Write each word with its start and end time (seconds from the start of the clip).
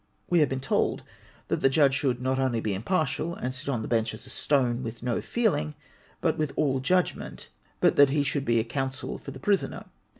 We 0.31 0.39
have 0.39 0.49
been 0.49 0.59
told 0.59 1.03
that 1.47 1.57
the 1.61 1.69
judge 1.69 1.93
should 1.93 2.19
not 2.23 2.39
only 2.39 2.59
be 2.59 2.73
impartial, 2.73 3.35
and 3.35 3.53
sit 3.53 3.69
on 3.69 3.83
the 3.83 3.87
bench 3.87 4.15
as 4.15 4.25
a 4.25 4.31
stone, 4.31 4.81
with 4.81 5.03
no 5.03 5.21
feeling, 5.21 5.75
but 6.21 6.39
with 6.39 6.53
all 6.55 6.79
judgment, 6.79 7.49
but 7.81 7.97
that 7.97 8.09
he 8.09 8.23
should 8.23 8.43
be 8.43 8.59
a 8.59 8.63
counsel 8.63 9.19
for 9.19 9.29
the 9.29 9.39
prisoner. 9.39 9.85